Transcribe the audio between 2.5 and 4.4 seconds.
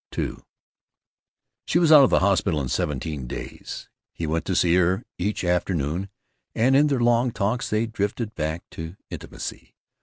in seventeen days. He